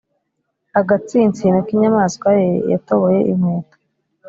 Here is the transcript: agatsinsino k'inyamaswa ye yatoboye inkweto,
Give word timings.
agatsinsino 0.79 1.57
k'inyamaswa 1.67 2.29
ye 2.39 2.49
yatoboye 2.71 3.19
inkweto, 3.31 3.75